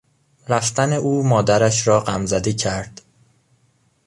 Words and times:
رفتن 0.47 0.93
او 0.93 1.23
مادرش 1.27 1.87
را 1.87 1.99
غمزده 1.99 2.53
کرد. 2.53 3.01